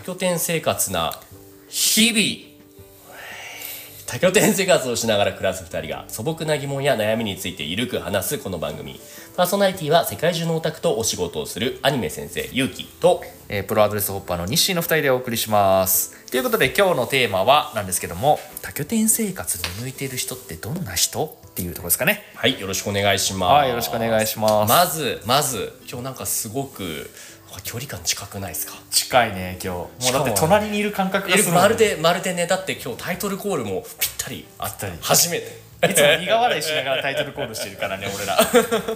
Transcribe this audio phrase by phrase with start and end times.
[0.00, 1.12] 多拠点生活な
[1.68, 2.50] 日々
[4.06, 8.98] 多拠点生活をしながら暮らす2人が素朴な疑問や悩みについてゆるく話すこの番組。
[9.36, 16.26] パーソナリティは世界中のオタクとお仕事をするアニメ先生ゆうきとえープロアドレスホッパーの西の2人でお送りします。
[16.30, 22.22] ということで今日のテーマはなんですけども多拠点生活に向いている人ってどんな人っていうところですかね。
[22.36, 23.52] はいよろしくお願いします。
[23.52, 24.70] はいよろしくお願いします。
[24.72, 27.10] まずまず今日なんかすごく
[27.62, 28.74] 距離感近くないですか？
[28.90, 30.04] 近いね今日。
[30.06, 34.94] もうだって隣にいる感覚がするまるでまるでねだって今日タイトルコールもぴったりあったり。
[34.94, 35.70] い初めて。
[35.82, 38.36] つも苦笑いしながらタイトルコールしてるからね 俺ら、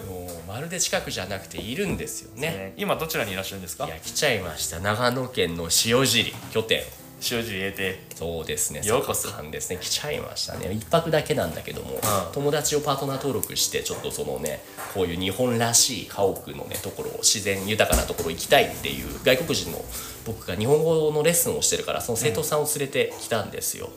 [0.07, 2.49] もうまるで近くじゃなくているんですよね。
[2.49, 2.73] ね。
[2.77, 3.87] 今どちらにいらっしゃるんですか？
[3.87, 4.81] いや来ちゃいました。
[4.81, 6.83] 長野県の塩尻拠点
[7.31, 8.03] 塩尻入れて。
[8.15, 8.83] そうですね。
[8.85, 9.23] ようこそ。
[9.29, 10.73] 酒さんですね来ちゃいましたね。
[10.73, 12.01] 一泊だけなんだけども、
[12.33, 14.61] 友達をパートナー登録してちょっとそのね
[14.93, 19.85] こういう日本らしい家屋のねところを自然豊かなところ行きたいっていう外国人の
[20.27, 23.91] 僕が日本語のレッスンをしてるからその生徒さんを連れてきたんですよ、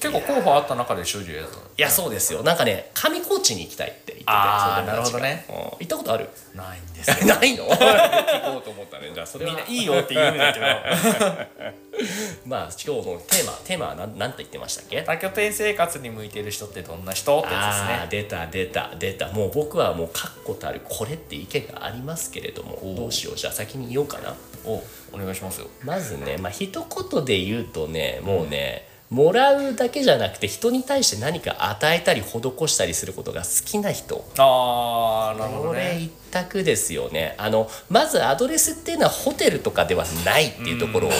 [0.00, 1.56] 結構候補あった中で塩尻入れたの？
[1.76, 2.42] いやそうですよ。
[2.42, 5.20] なんかね上高地に行きたいって言っててあーその友達が。
[5.20, 5.54] なるうん。
[5.56, 6.28] 行ったことある？
[6.54, 7.26] ないんですよ。
[7.34, 7.64] ないの？
[7.70, 9.10] 聞こうと思ったね。
[9.14, 9.52] じゃあそれは。
[9.52, 10.66] みんないいよって言うんだけど。
[12.46, 15.02] まあ今日のテーマテーマは何何て言ってましたっけ？
[15.02, 17.38] 多拠点生活に向いている人ってどんな人？
[17.40, 19.28] ってやつあーで出た出た出た。
[19.28, 23.36] もう僕はもう確固たるこれって意見がありますけれどもどうしよう。
[23.36, 24.30] じゃあ先に言おうかな。
[24.30, 24.82] すねお
[25.14, 25.68] お願いしますよ。
[25.82, 32.26] まずねまあ一言で言うとねもうね、もらうだけじゃなくて人に対して何か与えたり施
[32.68, 34.24] したりすることが好きな人。
[34.38, 37.34] ああなるほどこれね一択ですよね。
[37.38, 41.10] あのまずアドレスっていうのはホテルとかではないっていうところを、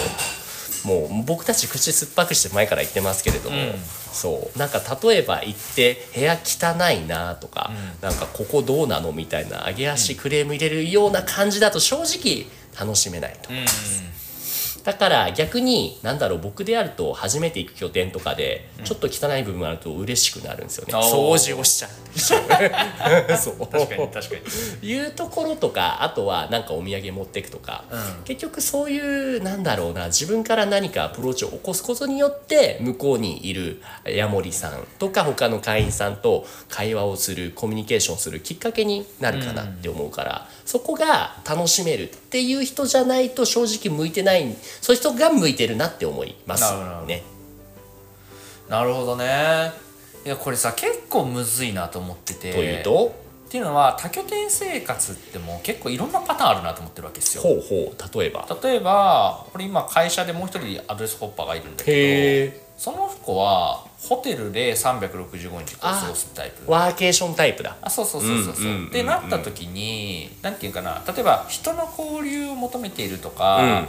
[0.85, 3.73] もう僕たち口酸っぱくして前から言ってますけれども、うん。
[4.11, 4.59] そう。
[4.59, 12.47] なんか例えば行って部屋汚いなとか、なんかここどうなのみたいな上げ足クレーム入れるような感じだと正直
[12.79, 13.49] 楽しめないと。
[13.49, 13.65] うん
[14.87, 21.35] だから逆に何だろう僕であると初めて行く拠点とかでちょっと汚い部分があると嬉しくなるんですよね、おー。
[21.35, 21.91] 掃除をしちゃう。
[23.37, 23.57] そう。
[23.67, 24.35] 確かに確か
[24.81, 24.89] に。
[24.89, 28.23] いうところとかあとはなんかお土産持ってくとか、うん。
[28.23, 28.97] 結局そうい
[29.37, 47.05] うなんだろうな自分から何かアプローチを起こすことによって向こうにいるヤモリさんとか他の会員さんと会話をするコミュニケーションするきっかけになるかなって思うから、そこが楽しめるっていう人じゃないと正直向いてないそういう人が向いてるなって思いますなるほど。
[47.07, 47.23] ね。
[48.69, 49.71] なるほどね。
[50.25, 52.53] いやこれさ結構むずいなと思ってて。
[52.53, 53.15] というと？
[53.47, 57.43] っていうのは多拠点生活ってもう結構いろんなパターンあるなと思ってるわけですよ。
[57.43, 58.19] ほうほう。
[58.19, 58.45] 例えば？
[58.61, 66.69] 例えばこれ今会社でもう一人アドレスホッパーがいるんだけどその子はホテルで365日過ごすタイプ。
[66.69, 67.77] ワーケーションタイプだ。
[67.81, 73.85] あそうそうそうそうそう,、うんうんうんうんでなった時になんていうかな例えば人の交流を求めているとか、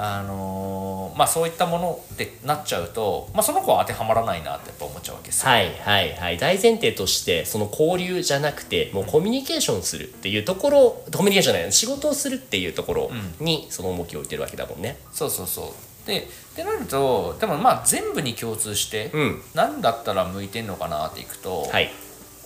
[0.00, 6.38] あのーまあそういったものってなっちゃうと、まあ、その子は当てはまらないなってやっぱ思っちゃうわけですよ、はいはいはい。
[6.38, 13.10] 大前提としてその交流じゃなくてもうコミュニケーションするっていうところコミュニケーションじゃない仕事をするっていうところ
[13.40, 14.98] にその重きを置いてるわけだもんね。
[15.12, 16.06] そうそうそう。
[16.06, 19.42] でってなるとでもまあ全部に共通して、うん。
[19.54, 21.90] 何だったら向いてんのかなっていくと、はい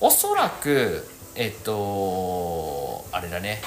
[0.00, 3.62] おそらくえっとあれだね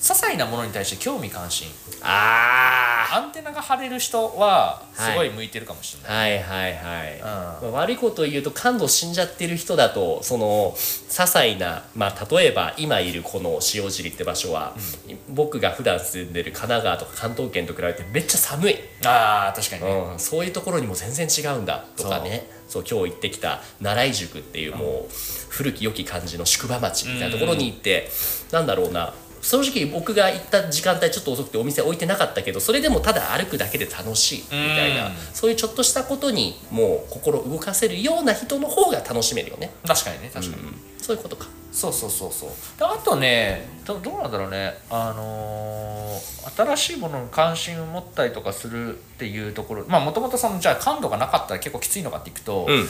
[0.00, 1.68] 些細なものに対して興味関心。
[2.02, 7.22] あアンテナが張れる人はすごい向いてるかもしれない、はいはいはい、ん。
[7.22, 14.74] まあ悪いことを言うと感度死んじゃってる人だとその些細なまあ例えば今いるこの塩尻って場所は、
[15.28, 18.76] 僕が普段住んでる神奈川とか関東圏と比べてめっちゃ寒い。
[19.04, 22.50] ああ確かにね、うん、そういうところにも全然違うんだとかね。
[22.68, 25.08] そう今日行ってきた奈良井宿っていうもう
[25.48, 28.08] 古き良き感じの宿場町みたいなところに行って、
[28.50, 29.14] なんだろうな
[29.46, 40.62] 正直僕が行った時間帯ちょっと遅くてお店置いてなかったけどそれでもただ歩くだけで楽しいみたいな、うんそういうちょっとしたことにもう心動かせるような人の方が楽しめるよね、確かにね確かに、
[40.98, 41.46] そういうことか。
[41.70, 42.48] そうそうそうそう。
[42.78, 44.74] であとねどどうなんだろうね。
[44.88, 49.84] あのー新しいものに関心を持ったりとかするっていうところ。
[49.86, 52.86] まあもともとそのじゃあ感度がなかったら結構きついのかっていくと、うん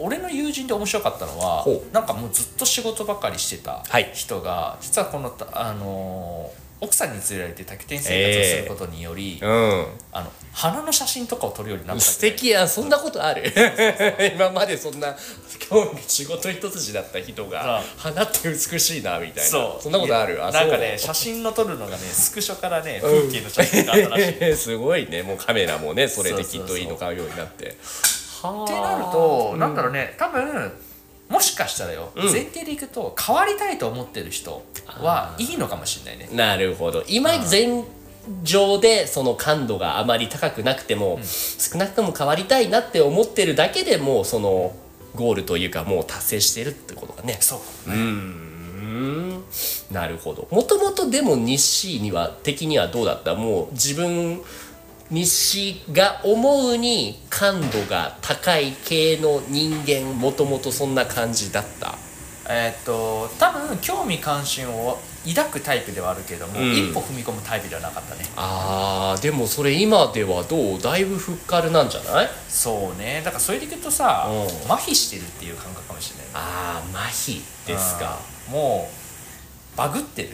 [0.00, 4.10] 俺の友人で面白かったのはほなんかもうずっと仕事ばかりしてたはい。
[4.12, 9.86] 人が、実はこのあのー奥さんに連れられて多拠点生活をすることにより、うん。
[10.12, 12.48] あの花の写真とかを撮るようになった素敵。
[12.48, 13.42] やそんなことある。
[14.34, 15.14] 今までそんな
[15.58, 19.50] 興味仕事一筋だった人が花って美しいなみたいな。
[19.50, 19.82] そう。
[19.82, 20.42] そんなことある？
[20.42, 20.80] あなんかそう。
[20.80, 24.56] ね写真の撮るのがね スクショからね風景の写真が新しい。
[24.56, 25.22] すごいね。
[25.22, 27.66] もうカメラもねそれできっといいの買うようになって。
[27.66, 27.72] は
[28.48, 30.72] ってなると、なんだろうね多分
[31.28, 36.34] もしかしたらよ、前提でいくと変わりたいと思ってる人はいいのかもしれないね。
[36.34, 37.04] なるほど。
[37.06, 37.84] 今前
[38.42, 44.74] 上でその感度があまり高くなくても、少なくとも変わりたいなって思ってるだけでもうその
[45.14, 47.38] ゴールというかもう達成してるってことがね。
[47.40, 47.56] そ
[47.86, 47.90] う。
[47.90, 49.44] うーん。
[49.90, 50.48] なるほど。
[50.50, 53.34] もともとでも日誌には的にはどうだった？
[53.34, 54.42] もう自分
[55.10, 61.96] 日誌が思うに感度が高い系の人間もともとそんな感じだった？
[62.48, 66.72] えーっと多分興味関心を抱くタイプではあるけども、うん。
[66.72, 68.24] 一歩踏み込むタイプではなかったね。
[68.36, 70.80] あーでもそれ今ではどう？
[70.80, 72.28] だいぶふっかるなんじゃない？
[72.48, 73.20] そうね。
[73.24, 74.72] だからそれでいくとさうん。
[74.72, 76.30] 麻痺してるっていう感覚かもしれないね。
[76.34, 78.18] あー麻痺ですか。
[78.48, 78.52] うん。
[78.54, 79.09] もう
[79.80, 80.28] バグってる。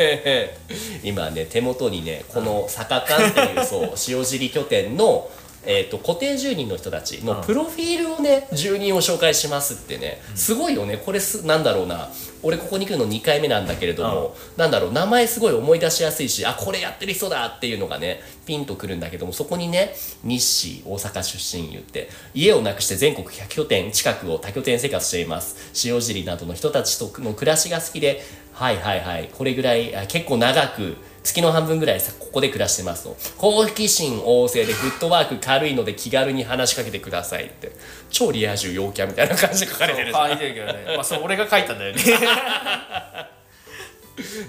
[1.04, 5.30] 今ね手元にねこの坂館っていうそう塩尻拠点の、
[5.64, 7.44] えー、と固定住人の人たちのうん。
[7.44, 10.96] プロフィールをね住人を紹介しますってねすごいよね。
[10.96, 12.08] これすなんだろうな。
[12.44, 14.92] 俺ここに来るの2回目なんだけれども、なんだろう。
[14.92, 19.94] 名前すごい思い出しやすいしあこれやってる人だっていうのがねピンとくるんだけどもそこにね
[20.24, 25.72] 日誌大阪出身言って家をなくして全国100拠点近くを多拠点生活しています。
[25.86, 28.22] 塩尻などの人たちとの暮らしが好きで
[28.52, 29.30] はいはいはい。
[29.32, 33.16] これぐらいあ結構長く月の半分ぐらいさここで暮らしてますと。
[33.38, 37.72] 好奇心旺盛でフットワーク軽いので気軽に話しかけてくださいって。
[38.10, 40.28] 超リア充陽キャみたいな感じで書かれてるじゃん。
[40.28, 42.02] 書いてるけどね、 まあ、それ俺が書いたんだよね。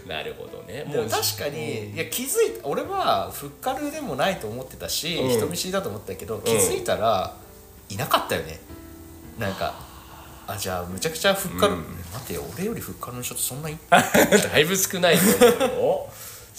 [0.08, 0.84] なるほどね。
[0.86, 5.30] もう確かに、いや気づいた俺はフッカルでもないと思ってたし、うん。
[5.30, 7.36] 人見知りだと思ったけど気づいたら、
[7.90, 8.60] いなかったよね。
[9.40, 9.74] なんか
[10.46, 11.86] あじゃあむちゃくちゃフッカル、うん。
[12.14, 16.10] 待てよ俺よりフッカルの人ってそんない だいぶ少ないと思うよ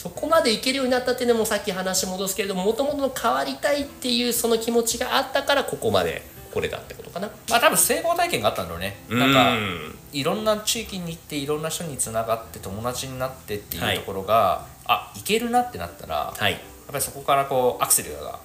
[0.05, 6.21] そこまでいけるようになったっていうのもさっき話戻すけれどももともと変わりたいっていうその気持ちがあったからここまで
[6.53, 7.29] これだってことかな。
[7.49, 8.99] まあ多分成功体験があったんだろうね。
[9.09, 18.39] うなんかんいろんな地域に行っていろんな人につながって友達になってってはいいうところが、あいけるなってなったら、やっはいぱりそこからこうアクセルが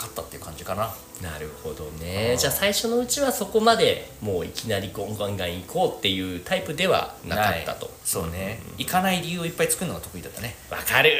[0.00, 0.94] かかったっていう感じかな。
[1.20, 2.36] なるほどね。
[2.38, 7.90] じゃあ最初のうちはそこまでもういきなりゴンガンガン行こうっていうタイプではなかったと。
[8.04, 10.56] そうね、行かない理由をいっぱい作るのが得意だったね。
[10.70, 11.12] わかる。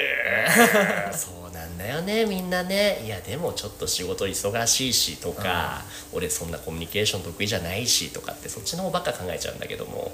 [1.12, 3.02] そうなんだよねみんなね。
[3.04, 5.82] いやでもちょっと仕事忙しいしとか、
[6.12, 10.12] 俺そんなコミュニケーション得意じゃないしとかってそっちの方ばっか考えちゃうんだけども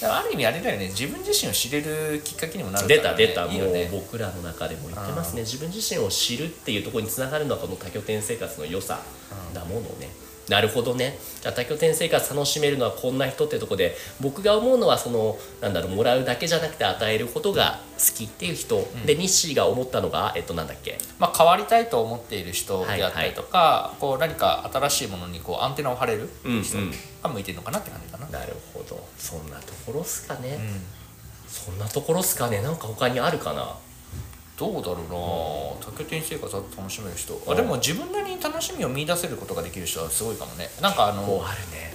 [0.00, 0.88] だからある意味あれだよね。
[0.88, 3.62] 自分自身を知れるきっかけにもなるから、ね、出た出た。
[3.62, 5.42] もう僕らの中でも言ってますね。
[5.42, 9.00] 自分自身を知るっていうところにつながるのはこの多拠点生活の良さ
[9.54, 10.10] なものね、
[10.48, 11.18] なるほどね。
[11.40, 20.98] じゃあ多拠点生活楽しめるのはこんな人ってとこで僕が思うのはそのなんだろうもらうだけじゃなくて与えることが好きっていう人、で日誌が思ったのがえっとなんだっけ？
[21.18, 26.92] まあ、変わりたいと思っている人であったりとか、こう何か新しいものにこうアンテナを張れるうん人うん。
[27.22, 28.75] が向いてるのかなって感じかな、なるほど
[29.18, 30.82] そんなところっすかね、うん。
[31.48, 32.62] そんなところっすかね。
[32.62, 33.76] なんか他にあるかな。
[34.56, 35.92] どうだろうな。
[35.92, 37.40] 多拠点生活を楽しめる人。
[37.46, 40.68] あでも自分なりに楽しみを見出せることができる人はすごいかもね。
[40.80, 41.94] なんかあのあるね、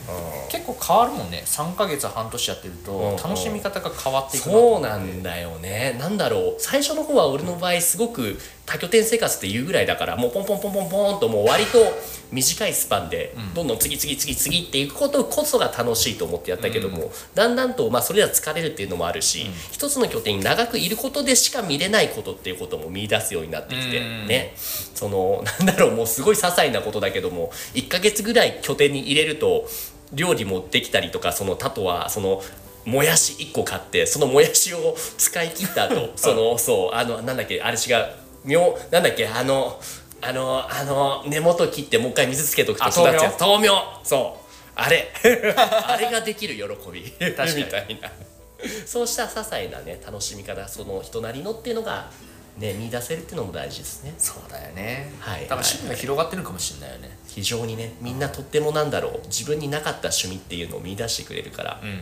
[0.49, 1.43] 結構変わるもんね。
[1.45, 4.51] 3ヶ月半年やってるとうん楽しみ方が変わっていくな。
[4.51, 5.95] そうなんだよね。
[5.99, 6.55] なんだろう。
[6.59, 11.79] 最初の方は俺の場合すごく多拠点生活っていうぐらいだからもうポンポンポンポンポンともう割と
[12.31, 24.53] 短いスパンでどんどん次々次次っていくことこそが楽しいと思ってやったけども、だんだんとまあそれでは疲れるっていうのもあるし、一つの拠点に長くいることでしか見れないことっていうことも見出すようになってきて、うんね。
[24.95, 29.67] そのなんだろうもうすごい些細なことだけども1ヶ月ぐらい拠点に入れると
[30.13, 32.41] 料理もできたりとかそのあとはその
[32.85, 38.05] もやし1個買ってそのもやしを使い切った後 そのそうあのなんだっけあれ違う。
[38.43, 39.79] 妙なんだっけあの
[40.19, 43.99] あのあの根元切ってもう一回水つけとくとあ育つやつ豆苗。
[44.03, 44.41] そう。
[44.75, 45.11] あれ。
[45.55, 47.01] あれができる喜び。
[47.01, 48.11] みたいな。
[48.85, 52.09] そうした些細なね楽しみ方その人なりのっていうのが
[52.61, 54.13] ね見出せるっていうのも大事ですね。
[54.17, 55.11] そうだよね。
[55.19, 55.41] はい。
[55.41, 57.17] だから趣味が広がってるかもしれないよね。
[57.27, 59.27] 非常にねみんなとってもなんだろう。
[59.27, 62.01] 自分になかった趣味っていうのを見出してくれるからうん。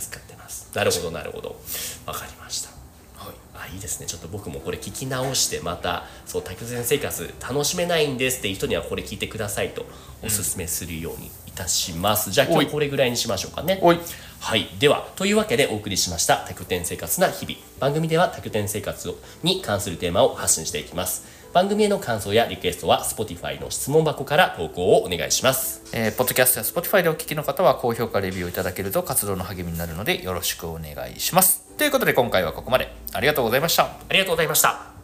[0.00, 0.70] 助かってます。
[0.74, 1.60] なるほどなるほど。
[2.06, 2.70] わかりました。
[3.16, 3.34] はい。
[3.54, 4.06] あいいですね。
[4.06, 9.84] ちょっと僕もこれ聞き直してまたそう多拠点生活楽しめないんですっていう人にはこれ聞いてくださいと
[10.22, 13.80] おすすめするようにいたします、じゃあ今日これぐらいにしましょうかね
[14.40, 14.68] はい。
[14.78, 17.58] ではというわけでお送りしました多拠点生活な日々。
[17.80, 21.26] 番組では多拠点生活に関するテーマを発信していきます。
[21.52, 25.82] 番組への感想やリクエストは Spotify の質問箱から投稿をお願いします。
[25.92, 31.64] えーポッドキャストや Spotify でお聞きの方は高評価レビューをいただけると活動の励みになるのでよろしくお願いします。
[31.76, 32.92] ということで今回はここまで。
[33.12, 33.84] ありがとうございました。
[33.84, 34.97] ありがとうございました